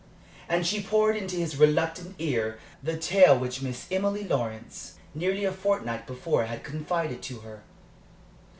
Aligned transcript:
And 0.49 0.65
she 0.65 0.81
poured 0.81 1.15
into 1.15 1.35
his 1.35 1.57
reluctant 1.57 2.15
ear 2.17 2.57
the 2.81 2.97
tale 2.97 3.37
which 3.37 3.61
Miss 3.61 3.85
Emily 3.91 4.23
Lawrence 4.27 4.95
nearly 5.13 5.45
a 5.45 5.51
fortnight 5.51 6.07
before 6.07 6.45
had 6.45 6.63
confided 6.63 7.21
to 7.21 7.41
her. 7.41 7.61